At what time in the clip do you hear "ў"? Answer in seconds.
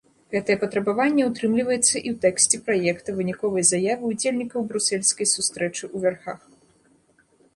2.11-2.13, 5.95-6.05